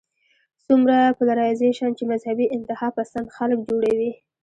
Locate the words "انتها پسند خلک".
2.55-3.59